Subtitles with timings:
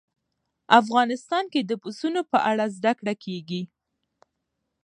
[0.79, 3.61] افغانستان کې د پسونو په اړه زده کړه کېږي.